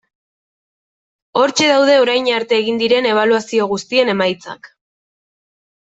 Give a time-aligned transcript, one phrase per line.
[1.41, 4.73] Hortxe daude orain arte egin diren ebaluazio guztien emaitzak.